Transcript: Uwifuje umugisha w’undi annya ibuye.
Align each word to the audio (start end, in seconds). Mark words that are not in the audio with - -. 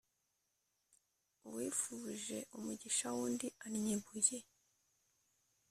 Uwifuje 1.47 2.37
umugisha 2.57 3.07
w’undi 3.15 3.47
annya 3.65 3.91
ibuye. 3.97 4.39